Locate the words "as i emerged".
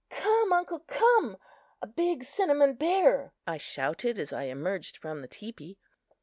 4.17-4.97